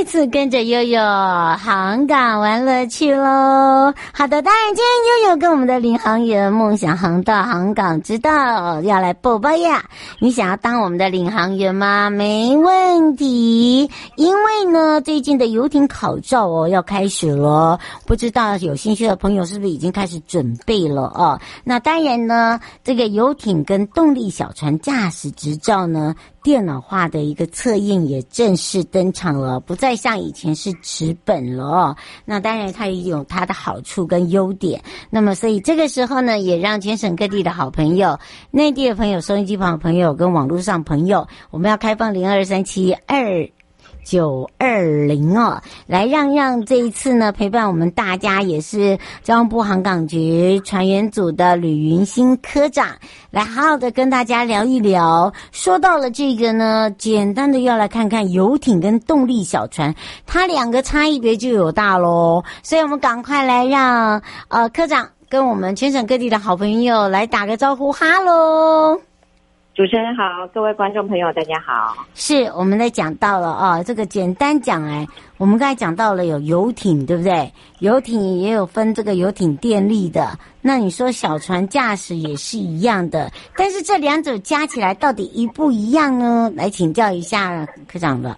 [0.00, 3.92] 再次跟着悠悠航港玩乐趣喽！
[4.14, 9.84] 好的，当然今天悠悠跟我们的领航员梦想航道航港之道要来报报呀！
[10.18, 12.08] 你想要当我们的领航员吗？
[12.08, 21.38] 没问题，因为呢，最近的游艇考照哦要开始了，不知道有兴趣的朋友是不是已经开始准备了哦？
[21.62, 29.60] 那当然呢，这个游艇跟动力小船驾驶执照呢，电脑化的一个测验也正式登场了。
[29.60, 34.82] 不再像以前是纸本了，那当然它也有它的好处跟优点。
[35.10, 38.18] 那么，所以这个时候呢，也让全省各地的好朋友、
[38.50, 43.50] 内地的朋友、收音机旁的朋友跟网络上朋友，我们要开放零二三七二。
[44.04, 52.88] 九二零哦，来让让这一次呢，陪伴我们大家也是交通部航港局船员组的吕云新科长，
[53.30, 55.32] 来好好的跟大家聊一聊。
[55.52, 59.94] 说到了这个呢，简单的要来看看游艇跟动力小船，
[60.26, 62.42] 它两个差异别就有大喽。
[62.62, 69.09] 所以我们赶快来让呃科长跟我们全省各地的好朋友来打个招呼，哈喽。
[69.80, 71.96] 主持人好，各位观众朋友，大家好。
[72.14, 75.06] 是，我们在讲到了啊、这个简单讲哎，
[75.38, 77.50] 我们刚才讲到了有游艇，对不对？
[77.78, 86.52] 游艇也有分这个游艇电力的，那你说小船驾驶也是一样的，但是这两者加起来到底一不一样呢？
[86.54, 88.36] 来请教一下科长了。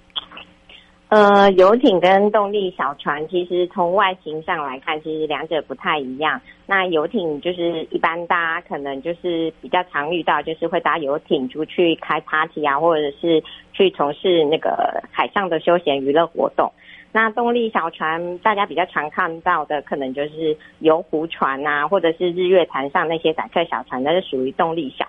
[1.12, 6.40] 呃，游艇跟动力小船，其实从外形上来看，其实两者不太一样。
[6.64, 13.44] 那游艇就是一般大家可能就是比较常遇到，就是会搭游艇出去开 party 啊，或者是
[13.74, 16.72] 去从事那个海上的休闲娱乐活动。
[17.12, 25.06] 那动力小船，大家比较常看到的，可能就是游湖船啊，或者是日月潭上那些载客小船，那是属于动力小。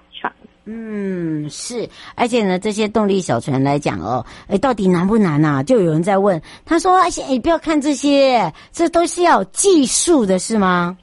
[0.66, 5.62] 嗯，是，而且呢，这些动力小船来讲哦，哎，到底难不难啊？
[5.62, 10.98] 就有人在问，他说：“哎，哎，不要看这些，这都是要技术的，是吗？”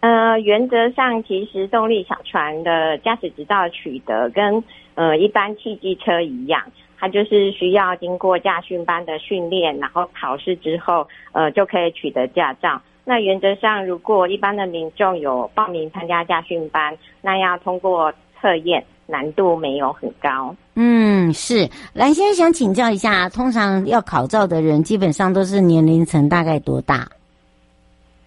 [0.00, 4.62] 呃，原则上，其实动力小船的驾驶执照取得跟
[4.94, 6.62] 呃一般汽机车一样。
[6.98, 12.80] 它就是需要经过驾训班的训练，然后考试之后，呃，就可以取得驾照。
[13.10, 20.54] 那原则上，如果一般的民众有报名参加驾训班，那要通过测验，难度没有很高。
[20.76, 21.68] 嗯，是。
[21.92, 27.08] 蓝，先生想请教一下，通常要考照的人，基本上都是年龄层大概多大？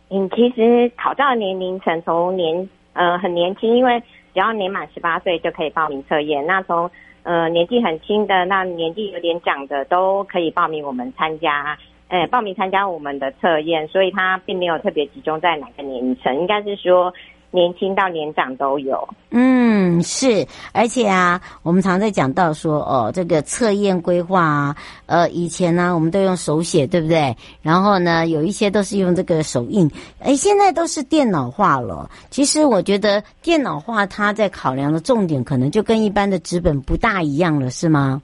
[0.09, 3.97] 嗯，其实考照的年龄层从年呃很年轻，因为
[4.33, 6.45] 只要年满十八岁就可以报名测验。
[6.45, 6.91] 那从
[7.23, 11.77] 呃，年纪很轻的，那年纪有点长的，都可以报名我们参加，
[12.07, 17.13] 呃，报名参加我们的测验，所以它并没有特别集中在哪个年龄层，应该是说。
[17.55, 24.75] 年轻到年长都有，嗯，是，而且啊，我们常在讲到说，哦，这个测验规划啊，
[25.05, 27.37] 呃，以前呢，我们都用手写，对不对？
[27.61, 29.87] 然后呢，有一些都是用这个手印，
[30.21, 32.09] 诶，现在都是电脑化了。
[32.31, 38.19] 其实我觉得电脑化它在考量的重点，可能就跟一般的纸本不大一样了，是吗？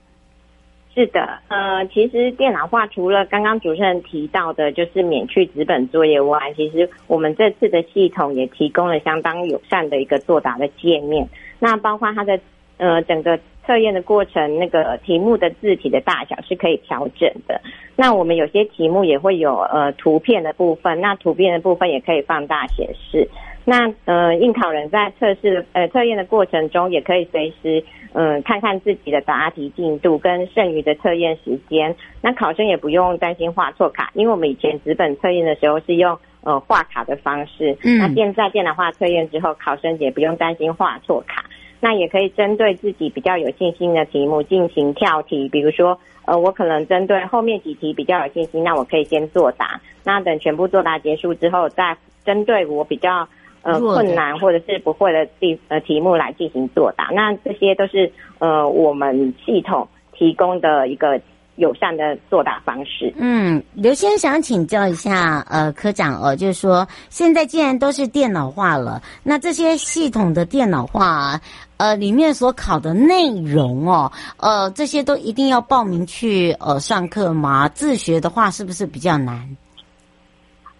[0.99, 11.25] 是的，呃，其实电脑化除了刚刚主持人提到的，就是免去纸本作业外，其实我们这次的系统也提供了相当友善的一个作答的界面。
[11.57, 12.37] 那包括它的
[12.75, 17.61] 呃整个测验的过程，那个题目的字体的大小是可以调整的。
[17.95, 23.25] 那我们有些题目也会有呃图片的部分，那图片的部分也可以放大显示。
[23.69, 27.83] 那呃应考人在测试呃测验的过程中，也可以随时。
[28.11, 41.45] 嗯，看看自己的答题进度跟剩余的测验时间，那考生也不用担心画错卡，因为我们以前纸本测验的时候是用呃画卡的方式，嗯，那现在电脑化测验之后，考生也不用担心画错卡，
[41.79, 45.95] 那也可以针对自己比较有信心的题目进行跳题，比如说
[46.25, 51.95] 呃我可能针对后面几题比较有信心，那我可以先作答，那等全部作答结束之后，再
[52.25, 53.27] 针对我比较。
[53.61, 61.19] 呃，困难或者是不会的题呃题目来进行作答，那这些都是呃我们系统提供的一个
[61.57, 63.13] 友善的作答方式。
[63.17, 71.39] 嗯，刘先生想请教一下呃科长哦，就是说现在既然都是电脑化了，那这些系统的电脑化
[71.75, 77.67] 呃里面所考的内容哦，呃这些都一定要报名去呃上课吗？
[77.67, 79.37] 自学的话是不是比较难？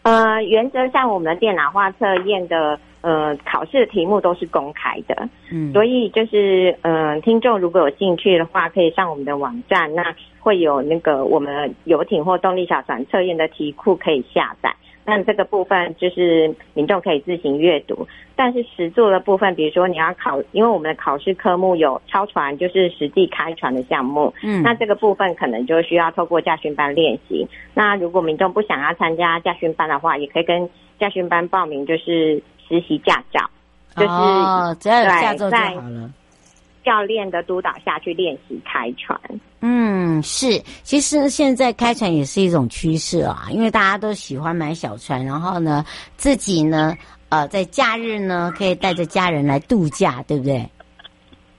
[0.10, 14.76] 呃，原则上我们的电脑化测验的呃，考试的题目都是公开的，嗯，所以就是嗯、呃，听众如果有兴趣的话，可以上我们的网站，那会有那个我们游艇或动力小船测验的题库可以下载。
[15.10, 27.48] 那这个部分就是民众可以自行阅读，但是实作的部分，比如说你要考，因为我们的考试科目有超船，就是实际开船的项目，嗯，那这个部分可能就需要透过驾训班练习。
[27.74, 30.70] 那如果民众不想要参加驾训班的话，也可以跟
[31.00, 33.50] 驾训班报名，就是实习驾照，
[33.96, 36.12] 就是、哦、只要有驾照就好了。
[36.90, 39.16] 教练的督导下去练习开船。
[39.62, 45.86] 嗯，是，其实现在开船也是一种趋势啊，因为大家都喜欢买小船，然后呢，
[46.18, 46.98] 自己呢，
[47.30, 50.68] 呃，在假日呢，可以带着家人来度假，对不对？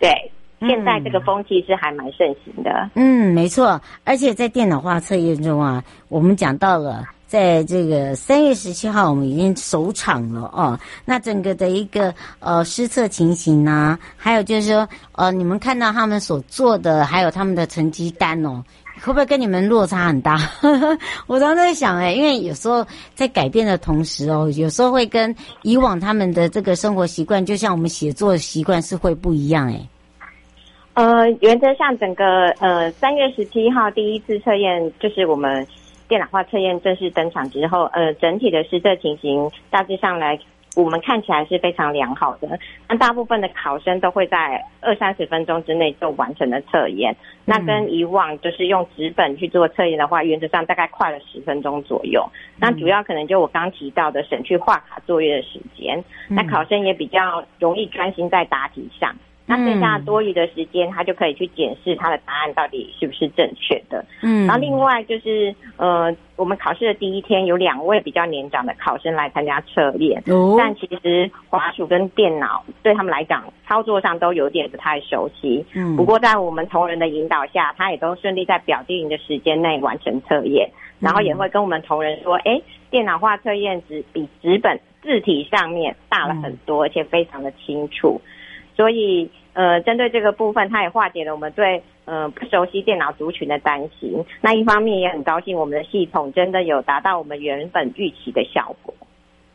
[0.01, 0.11] 对，
[0.59, 2.91] 现在这个风气是还蛮盛行的。
[2.97, 7.05] 嗯，没错，而且在电脑化测验中啊，我们讲到了。
[7.31, 10.77] 在这个三月十七号，我们已经首场了哦。
[11.05, 18.61] 那整个的一个呃施测情形呢、啊，还有就是说呃，你们看到他们所做的，还有他们的成绩单哦，
[19.01, 20.37] 会不会跟你们落差很大？
[21.29, 22.85] 我常在想哎，因为有时候
[23.15, 29.81] 在改变的同时哦，有时候会跟以往他们的这个生活习惯，就像我们写作的习惯是会不一样哎。
[30.95, 35.65] 呃，原则上整个呃三月十七号第一次测验就是我们。
[36.11, 40.37] 电脑化测验正式登场之后，呃，整体的施测情形大致上来，
[40.75, 42.59] 我们看起来是非常良好的。
[42.89, 47.15] 那大部分的考生都会在二三十分钟之内就完成了测验。
[47.45, 52.29] 那跟以往就是用纸本去做测验的话，原则上大概快了十分钟左右。
[52.59, 59.15] 那主要可能就我刚提到的省去画卡作业的时间，那考生也比较容易专心在答题上。
[59.51, 64.05] 那剩下多余的时间，他就可以去检视他的答案到底是不是正确的。
[64.23, 75.67] 嗯，然后另外就是，呃，我们考试的第一天有两位比较年长的考生来参加测验，哦，但其实滑鼠跟电脑对他们来讲操作上都有点不太熟悉。
[75.75, 80.71] 嗯，不过在我们同仁的引导下，他也都顺利在表定的时间内完成测验，
[81.01, 88.21] 然后也会跟我们同仁说，哎，电脑化测验纸比纸本字体上面大了很多，而且非常的清楚，
[88.77, 89.29] 所以。
[89.53, 94.25] 呃，针对这个部分，它也化解了我们对呃不熟悉电脑族群的担心。
[94.41, 98.95] 那一方面也很高兴，我们的系统真的有达到我们原本预期的效果。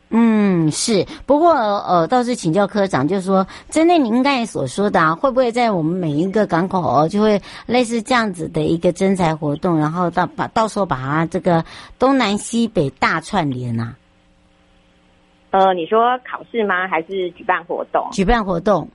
[0.10, 1.06] 嗯，是。
[1.26, 11.64] 不过呃，倒是请教科长，就是说，针对您刚才所说的啊，会不会在我们每一个港口哦，就会类似这样子的一个征才活动，然后到把到时候把它这个
[11.98, 13.96] 东南西北大串联啊？
[15.52, 16.88] 呃，你说考试吗？
[16.88, 18.08] 还是举办活动？
[18.12, 18.88] 举办活动。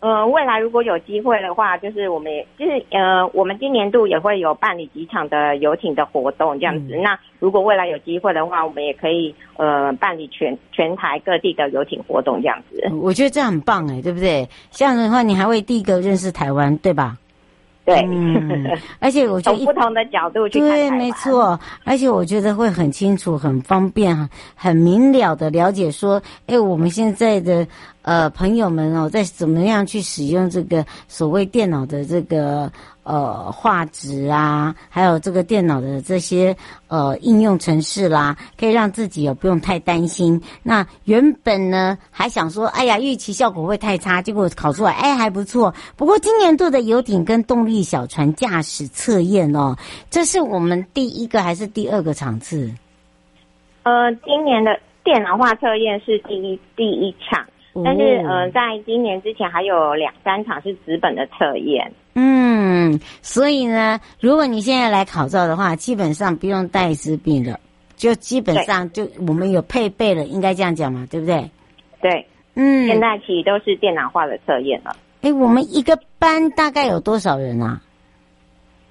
[0.00, 6.94] 呃，未来如果有机会的话，就是我们也就是呃，我们今年度也会有办理几场的游艇的活动这样子。
[6.94, 12.80] 嗯、那如果未来有机会的话，我们也可以呃办理全全台各地的游艇活动这样子。
[13.02, 14.48] 我觉得这样很棒哎，对不对？
[14.70, 17.16] 这样的话，你还会第一个认识台湾，对吧？
[17.88, 21.58] 对，嗯，而且我觉得从不同的角度去看，对，没错。
[21.84, 27.66] 而且我觉得会很清楚、很方便、很明了的了解说，哎，我们现在的。
[28.02, 32.72] 呃，朋友们哦，在怎么样去使用这个所谓电脑的这个
[33.08, 36.54] 呃画质啊，还有这个电脑的这些
[36.88, 40.38] 呃应用程式啦，可以让自己也不用太担心。
[40.62, 45.74] 那原本呢还想说，哎呀，预期效果会太差，结果考出来，哎，还不错。
[45.96, 49.74] 不过今年度的游艇跟动力小船驾驶测验哦，
[50.10, 52.70] 这是我们第一个还是第二个场次？
[53.84, 57.46] 呃，今年的电脑化测验是第一第一场。
[57.84, 61.92] 但是，呃，在今年之前还有两三场是纸本的测验。
[62.20, 67.60] 嗯，所以呢，如果你现在来考照的话，基本上不用带纸笔了，
[67.96, 71.48] 就基本上就我们有配备了，应该这样讲嘛，对不对？
[72.02, 74.96] 对，嗯，现在其实都是电脑化的测验了。
[75.20, 77.80] 哎，我们一个班大概有多少人啊？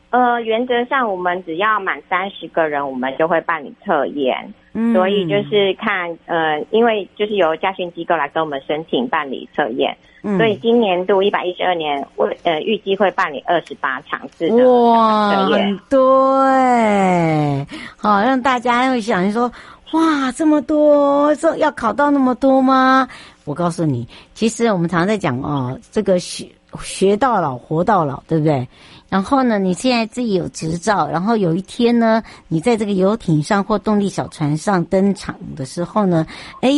[0.10, 4.54] 呃，原则上我们只要满三十个人，我们就会办理测验。
[4.74, 14.66] 嗯，所以就是看，呃，因为就是由家训机构来跟我们申请办理测验，嗯，所以今年度一百一十二年，我呃预计会办理二十八场次的测验。
[14.66, 17.66] 哇，很多哎，
[17.98, 19.52] 好让大家会想说，
[19.94, 23.08] 哇，这么多，这要考到那么多吗？
[23.46, 26.48] 我告诉你，其实我们常常在讲哦，这个学
[26.82, 28.68] 学到老，活到老，对不对？
[29.10, 36.26] 然后呢，你现在自己有执照，然后有一天呢，你在这个游艇上或动力小船上登场的时候呢，
[36.62, 36.70] 哎，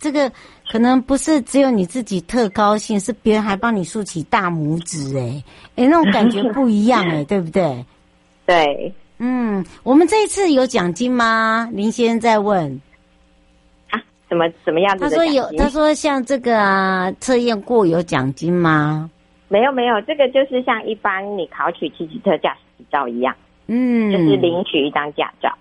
[0.00, 0.30] 这个
[0.70, 5.42] 可能不是只有你自己特高兴，是别人还帮你竖起大拇指，哎，
[5.76, 7.84] 哎，那种感觉不一样，哎， 对不对？
[8.44, 11.68] 对，嗯，我们这一次有奖金吗？
[11.72, 12.80] 林先生在问。
[14.28, 14.98] 什么什么样？
[14.98, 19.08] 他说有，他说像这个啊，测验过有奖金吗？
[19.48, 23.34] 没有没有，这个就是像一般你考取汽机车驾驶执照一样，
[23.66, 25.52] 嗯，就是领取一张驾照。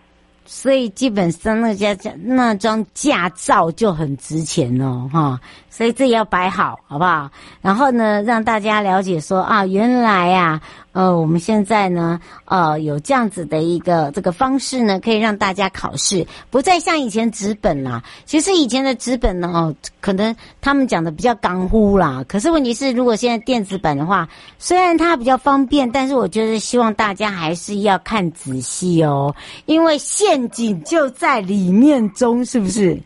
[0.47, 5.39] 所以基本上那家驾那张驾照就很值钱哦，哈，
[5.75, 7.29] 所以这要摆好，好不好？
[7.61, 10.61] 然后呢，让大家了解说啊，原来啊，
[10.93, 18.01] 呃，我们现在呢，呃，有这样子的一个这个方式呢，可以让大家考试不再像以前纸本啦。
[18.23, 22.23] 其实以前的纸本呢，哦，可能他们讲的比较刚乎啦。
[22.25, 32.97] 可是问题是，如果现在电子版的话，虽然它比较方便，但是我觉得希望大家还是要看仔细哦，因为陷阱就在里面中，是不是？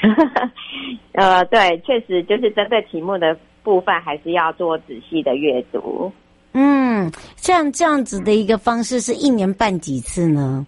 [1.12, 6.10] 呃，对，确实就是针对题目的部分，还是要做仔细的阅读。
[6.52, 10.66] 嗯，像这样子的一个方式，是一年办几次呢？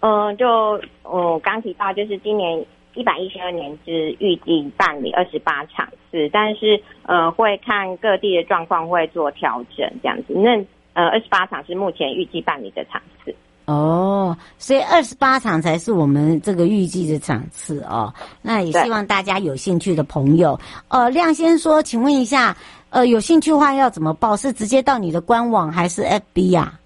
[0.00, 10.34] 嗯、呃，就我刚提到，就是今年一百一十二年是预计办理二十八场次，但是呃，会看各地的状况会做调整，这样子。
[10.34, 10.56] 那
[10.94, 13.34] 呃，二十八场是目前预计办理的场次。
[13.72, 18.12] 哦，所以二十八场才是我们这个预计的场次哦。
[18.42, 22.56] 那也希望大家有兴趣的朋友，呃，亮先说，请问一下，
[22.90, 24.36] 呃，有兴趣的话要怎么报？
[24.36, 26.78] 是直接到你的官网还是 FB 呀？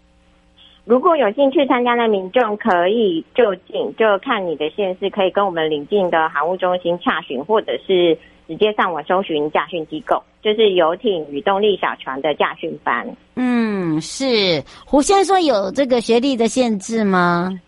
[0.84, 8.16] 如果有兴趣参加的民众，可以就近就看你的县市，可以跟我们邻近的航务中心洽询，或者是。
[8.46, 13.06] 直接上网搜寻驾训机构，就是游艇与动力小船的驾训班。
[13.34, 17.58] 嗯，是胡先生说有这个学历的限制吗？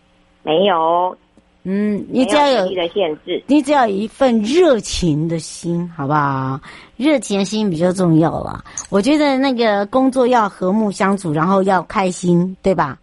[0.43, 1.17] 没有。
[1.63, 6.59] 嗯，你只要有学历的限制，你只要有一份热情的心，好不好？
[6.95, 8.63] 热情的心比较重要了。
[8.89, 12.97] 我觉得那个工作要和睦相处，然后要开心，对吧？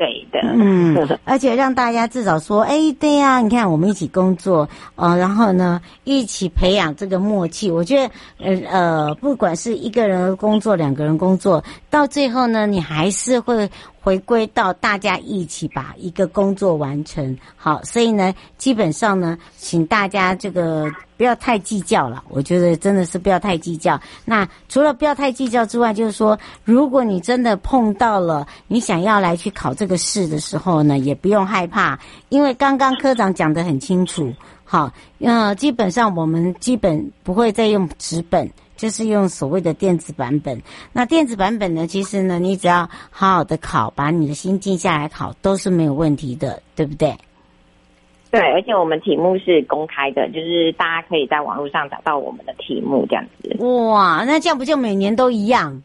[0.00, 4.66] 对的，嗯，而且让大家至少说，哎，对呀、啊，你看我们一起工作，
[4.96, 7.70] 呃，然后呢，一起培养这个默契。
[7.70, 13.68] 我觉得，呃呃，不管是一个人工作，两个人工作，到最后呢，你还是会。
[14.00, 22.24] 回归到大家一起把一个工作完成好，所以呢，基本上呢，请大家这个不要太计较了。
[22.28, 24.00] 我觉得真的是不要太计较。
[24.24, 31.98] 那除了不要太计较之外，就是说，如果你真的碰到了你想要来去考这个试的时候呢，也不用害怕，
[32.30, 34.32] 因为刚刚科长讲得很清楚。
[34.64, 38.50] 好，呃，基本上我们基本不会再用纸本。
[38.80, 40.62] 就是用所谓的电子版本。
[40.94, 47.14] 那电子版本呢，其实呢，你只要好好的考，把你的心静下来考，都是没有问题的，对不对？
[48.30, 53.54] 对，而且我们题目是公开的，就是大家可以在网络上找到我们的题目，这样子。
[53.62, 55.82] 哇，那这样不就每年都一样？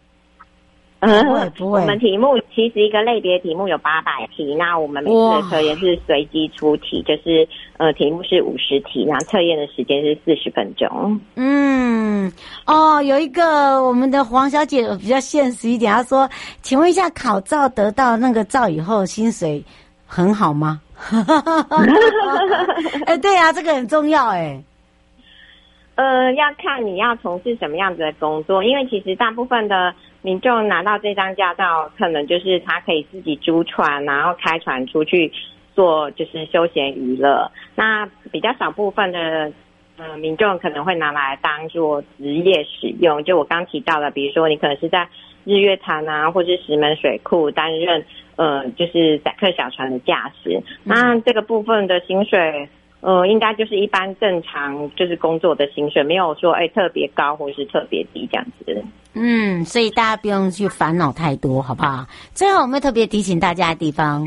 [1.00, 7.48] 不会不会，我们题目其实一个类别题目有八百题，那我们每次的测验是随机出题，就是
[7.78, 11.22] 呃题目是五十题，然后测验的时间是四十分钟。
[11.36, 12.32] 嗯，
[12.66, 16.28] 哦，有一个我们的黄小姐比较现实一点，她说
[16.64, 19.64] ：“请问一下，考照得到那个照以后，薪水
[20.08, 20.82] 很好吗？”
[23.06, 24.60] 哎、欸，对啊，这个很重要哎。
[25.96, 29.94] 呃，要看你要从事什么样子的工作，因为其实大部分的。
[30.26, 35.32] 民众拿到这张驾照，可能就是他可以自己租船，然后开船出去
[35.76, 37.52] 做，就是休闲娱乐。
[37.76, 39.54] 那比较少部分的
[39.98, 43.24] 呃民众可能会拿来当做职业使用。
[43.24, 45.08] 就我刚提到的，比如说你可能是在
[45.44, 48.04] 日月潭啊，或是石门水库担任
[48.36, 50.64] 呃就是载客小船的驾驶。
[50.84, 52.68] 那这个部分的薪水。
[53.02, 58.84] 呃，应该就是一般正常就是工作的薪水，没有说哎特别高或是特别低这样子。
[59.14, 62.08] 嗯，所以大家不用去烦恼太多，好不好？
[62.34, 64.26] 最后我们特别提醒大家的地方，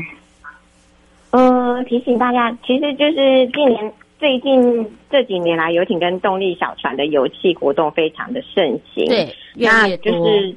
[1.31, 9.05] 呃，提醒大家，其实就是近年最近这几年来，游艇跟动力小船的游戏活动非常的盛行。
[9.05, 10.11] 对，越越多。
[10.11, 10.55] 那就是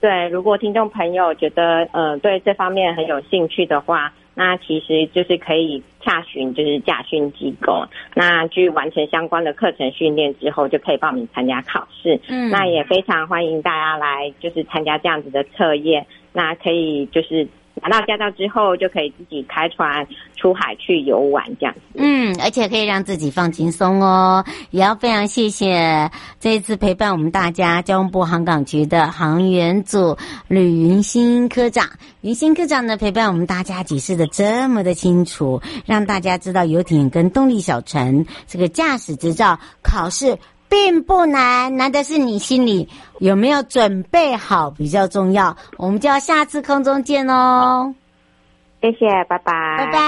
[0.00, 4.12] 对，如果听众朋友觉得呃对这方面很有兴趣的话。
[4.34, 7.84] 那其实就是可以洽询，就是驾训机构。
[8.14, 12.20] 那去完成相关的课程训练之后，就可以报名参加考试。
[12.28, 16.06] 嗯，那也非常欢迎大家来，就是参加这样子的测验。
[16.32, 17.46] 那可以就是。
[17.82, 20.06] 拿到驾照之后，就可以自己开船
[20.36, 21.80] 出海去游玩，这样子。
[21.94, 24.44] 嗯，而且可以让自己放轻松哦。
[24.70, 30.16] 也要非常谢谢这一次陪伴我们大家交通部航港局的航员组
[30.48, 31.88] 吕云新科长。
[32.22, 40.36] 云新科长呢，陪伴我们大家解释的这么的清楚，让大家知道游艇跟动力小船这个驾驶执照考试。
[40.70, 45.54] 并不难，难的是你心里有没有准备好比较重要。
[45.76, 47.94] 我们就要下次空中见哦。
[48.80, 50.00] 谢谢，拜拜，拜拜。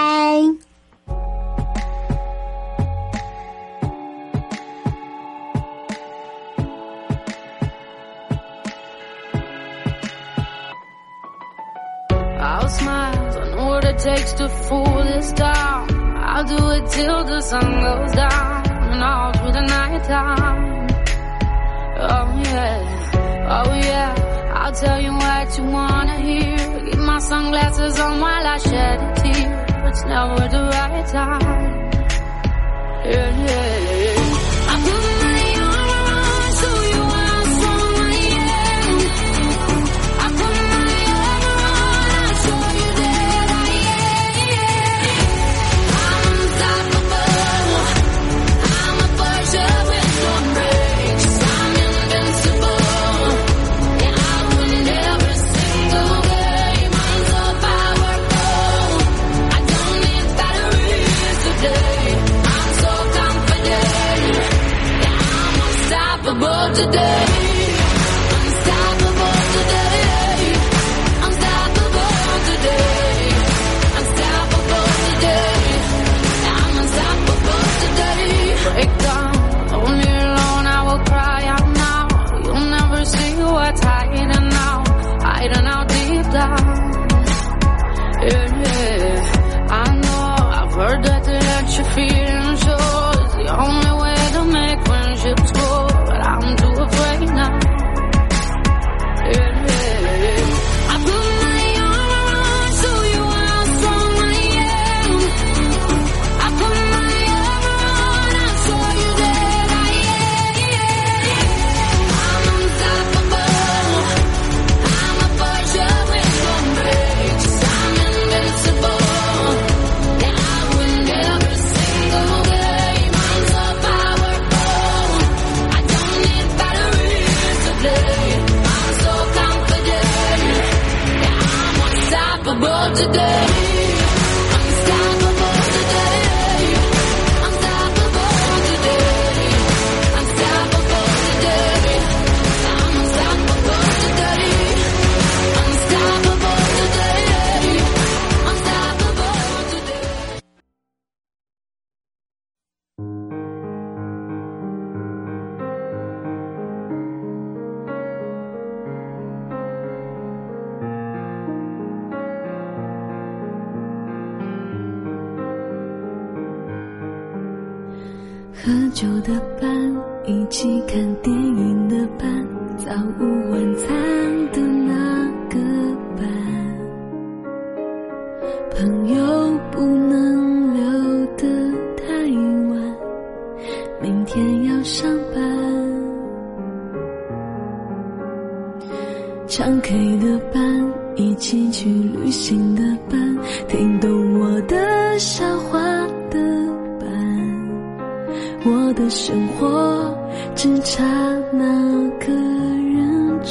[12.45, 15.87] I'll smile, I know what it takes to fool this town.
[16.16, 20.41] I'll do it 'til the sun goes down and all through the night time.
[27.32, 29.66] sunglasses on while I shed a tear.
[29.88, 31.90] It's never the right time.
[33.06, 33.46] yeah.
[33.46, 34.01] yeah.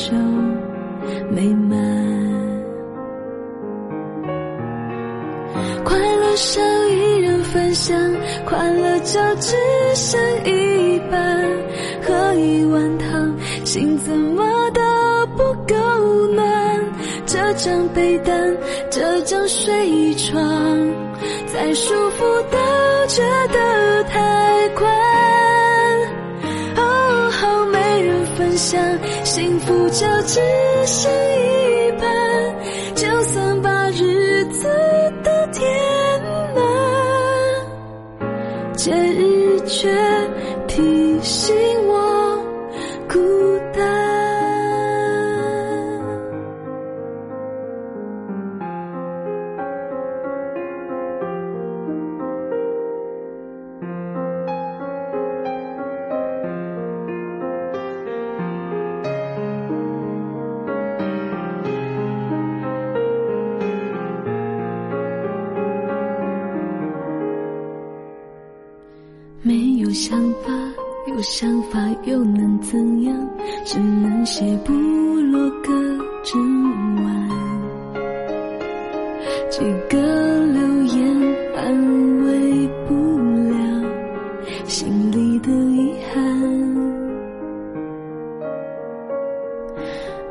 [0.02, 0.18] 就
[1.30, 1.80] 美满
[5.84, 7.96] 快乐少一人分享
[8.44, 9.56] 快乐就只
[9.94, 11.48] 剩一半
[12.02, 13.32] 喝一碗汤
[13.64, 14.82] 心怎么都
[15.38, 15.76] 不够
[16.34, 16.86] 暖
[17.28, 18.58] 这张被单
[18.90, 20.44] 这张睡床
[21.46, 22.58] 再舒服都
[23.08, 23.22] 觉
[23.54, 25.01] 得太快。
[29.66, 30.40] 不就只
[30.86, 32.56] 是一半，
[32.96, 34.68] 就算把日子
[35.24, 35.62] 都填
[36.56, 36.64] 满，
[38.76, 40.11] 节日却。
[71.22, 73.16] 想法又能怎样？
[73.66, 75.72] 只能写部落格
[76.24, 77.30] 整晚。
[79.50, 80.00] 几个
[80.48, 83.56] 留言安慰不了
[84.66, 86.22] 心里的遗憾。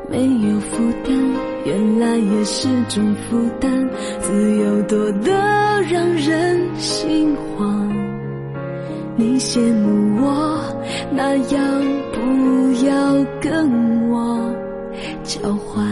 [0.09, 1.15] 没有负担，
[1.63, 3.89] 原来也是种负担。
[4.19, 5.31] 自由多得
[5.89, 7.89] 让人心慌。
[9.15, 10.50] 你羡慕我。
[11.13, 11.59] 那要
[12.13, 14.51] 不要跟我
[15.23, 15.85] 交换？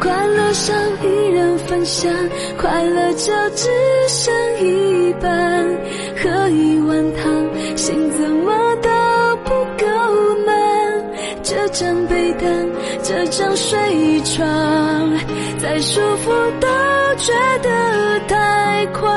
[0.00, 2.10] 快乐上一人分享，
[2.58, 3.68] 快乐就只
[4.08, 5.68] 剩一半，
[6.16, 8.88] 喝一碗汤，心怎么都
[9.44, 9.86] 不够
[10.46, 10.56] 满。
[11.42, 12.68] 这张被单，
[13.02, 14.46] 这张睡床，
[15.58, 16.30] 再舒服
[16.60, 16.68] 都
[17.18, 19.10] 觉得太快。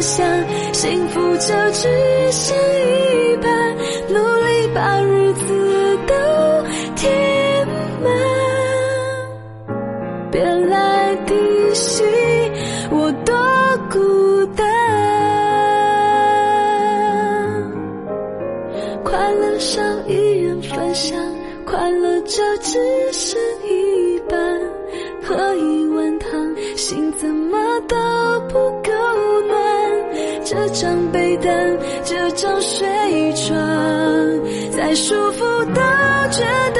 [0.00, 0.26] 想，
[0.72, 3.76] 幸福就只剩一半。
[4.08, 6.14] 努力把日子都
[6.96, 7.68] 填
[8.02, 8.10] 满，
[10.30, 11.34] 别来提
[11.74, 12.06] 醒
[12.90, 13.34] 我多
[13.90, 14.66] 孤单。
[19.04, 21.16] 快乐少一人分享，
[21.64, 22.78] 快乐就只
[30.72, 32.86] 张被单，这张睡
[33.34, 33.56] 床，
[34.76, 35.80] 再舒服都
[36.30, 36.79] 觉得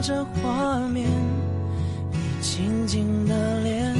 [0.00, 1.08] 这画面，
[2.12, 3.94] 你静静的脸，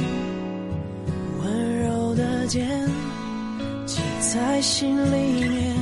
[1.43, 2.67] 温柔的肩，
[3.85, 5.75] 记在心里面。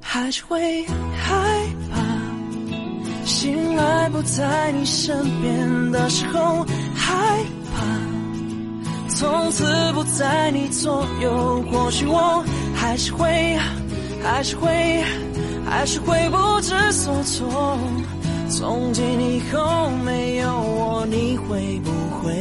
[0.00, 0.84] 还是会
[1.16, 7.44] 害怕，醒来不在你身边的时候，害
[7.74, 7.84] 怕。
[9.08, 12.44] 从此不在你左右，或许我
[12.74, 13.58] 还是会，
[14.24, 15.04] 还是会，
[15.68, 17.78] 还是会不知所措。
[18.48, 22.32] 从今以后没有我，你会不会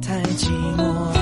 [0.00, 1.15] 太寂寞？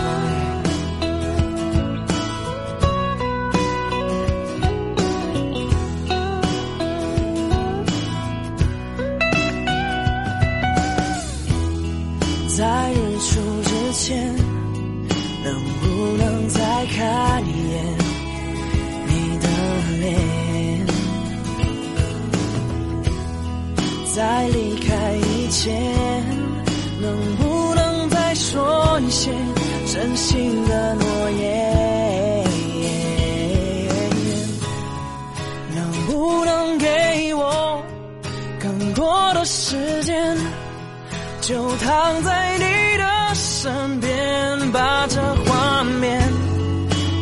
[41.85, 42.65] 躺在你
[42.97, 46.19] 的身边，把这画面，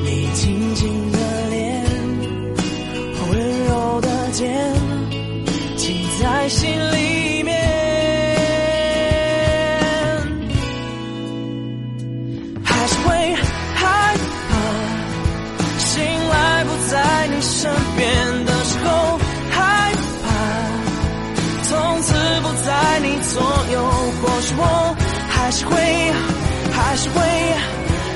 [0.05, 1.18] 你静静的
[1.51, 1.85] 脸，
[3.29, 4.72] 温柔的肩，
[5.77, 7.61] 记在心里面。
[12.64, 13.35] 还是会
[13.75, 14.16] 害
[14.48, 14.55] 怕，
[15.77, 18.44] 醒来不在你身边
[25.64, 26.12] 会，
[26.72, 27.20] 还是会，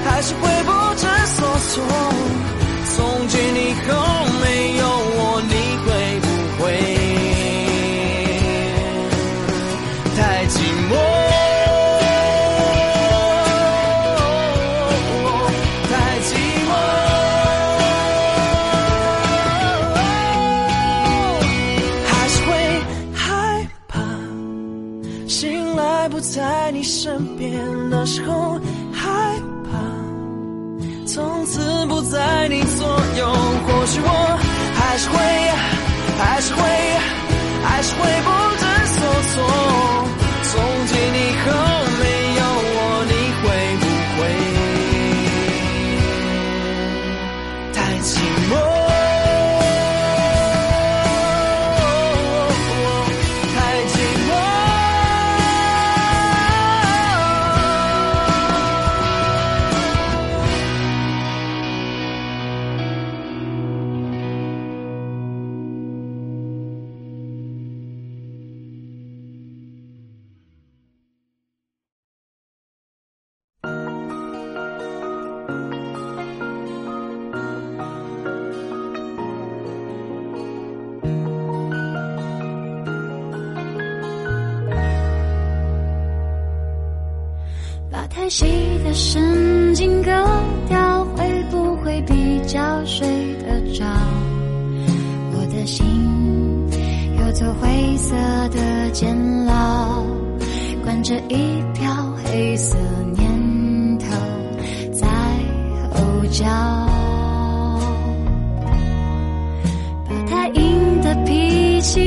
[0.04, 2.35] 还是会不知所措。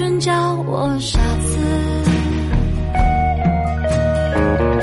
[0.00, 0.32] 准叫
[0.66, 1.58] 我傻子。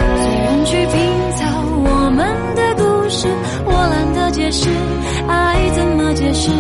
[0.06, 0.94] 别人去拼
[1.36, 1.44] 凑
[1.84, 2.22] 我们
[2.54, 3.28] 的故事，
[3.66, 4.70] 我懒得解释
[5.28, 6.52] 爱怎么解释？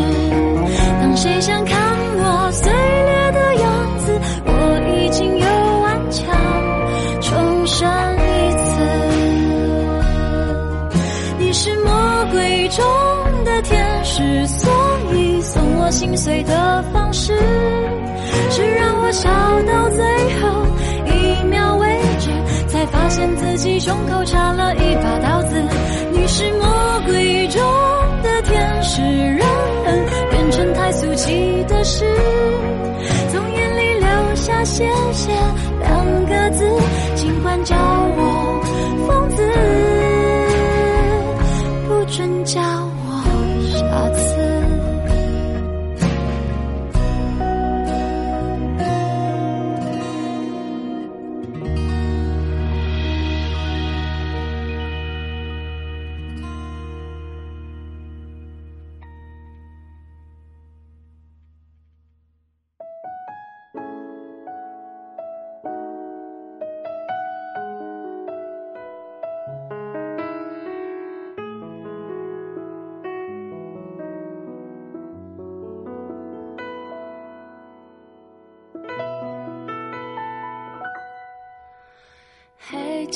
[0.99, 1.77] 当谁想看
[2.17, 4.49] 我碎裂的样子，我
[4.97, 5.45] 已经又
[5.83, 6.35] 顽强
[7.21, 8.65] 重生一次。
[11.37, 11.93] 你是魔
[12.31, 12.83] 鬼中
[13.45, 14.73] 的天使，所
[15.13, 17.06] 以送我心碎的方
[23.39, 25.61] 自己胸口插了一把刀子。
[26.11, 26.67] 你是魔
[27.05, 27.61] 鬼中
[28.21, 29.01] 的天使，
[29.35, 29.47] 让
[29.85, 32.05] 恨变成太俗气的事，
[33.31, 35.31] 从眼里流下谢谢
[35.79, 36.65] 两个字，
[37.15, 38.61] 尽管叫我
[39.07, 39.43] 疯子，
[41.87, 42.61] 不准叫